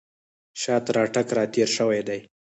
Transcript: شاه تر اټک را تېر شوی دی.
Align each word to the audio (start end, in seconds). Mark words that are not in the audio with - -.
شاه 0.61 0.81
تر 0.85 0.95
اټک 1.05 1.27
را 1.37 1.43
تېر 1.53 1.69
شوی 1.77 2.01
دی. 2.07 2.19